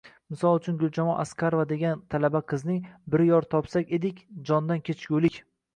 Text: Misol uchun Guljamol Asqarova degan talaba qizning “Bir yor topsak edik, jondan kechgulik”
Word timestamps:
Misol 0.33 0.55
uchun 0.59 0.79
Guljamol 0.83 1.19
Asqarova 1.23 1.67
degan 1.73 2.01
talaba 2.15 2.43
qizning 2.55 2.83
“Bir 3.17 3.27
yor 3.29 3.51
topsak 3.55 3.97
edik, 4.01 4.29
jondan 4.53 4.85
kechgulik” 4.91 5.45